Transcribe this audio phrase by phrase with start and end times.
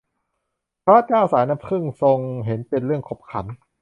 [0.83, 3.45] พระเจ้าสายน้ำผึ้ง ทรงเห็นเป็นเรื่องขบขัน